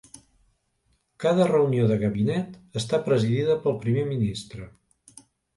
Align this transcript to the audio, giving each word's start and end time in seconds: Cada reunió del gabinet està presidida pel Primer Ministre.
Cada 1.25 1.45
reunió 1.49 1.83
del 1.91 2.01
gabinet 2.05 2.81
està 2.83 3.03
presidida 3.11 3.59
pel 3.67 3.79
Primer 3.85 4.07
Ministre. 4.15 4.71